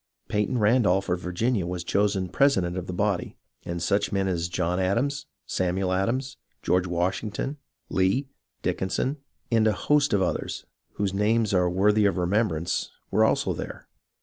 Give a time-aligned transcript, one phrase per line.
[0.29, 4.79] Peyton Randolph of Virginia was chosen president of the body, and such men as John
[4.79, 8.27] Adams, Samuel Adams, George Washington, Lee,
[8.63, 9.17] Dickinson,
[9.51, 13.87] and a host of others, whose names are worthy of remembrance, were also there.